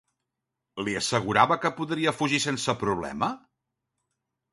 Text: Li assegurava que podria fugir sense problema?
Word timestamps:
Li 0.85 0.95
assegurava 1.01 1.57
que 1.65 1.71
podria 1.79 2.13
fugir 2.21 2.39
sense 2.47 2.75
problema? 2.85 3.29